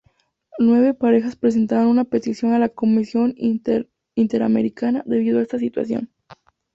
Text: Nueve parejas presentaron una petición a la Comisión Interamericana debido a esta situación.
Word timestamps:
Nueve 0.57 0.95
parejas 0.95 1.35
presentaron 1.35 1.85
una 1.85 2.05
petición 2.05 2.53
a 2.53 2.57
la 2.57 2.69
Comisión 2.69 3.35
Interamericana 4.15 5.03
debido 5.05 5.37
a 5.37 5.43
esta 5.43 5.59
situación. 5.59 6.09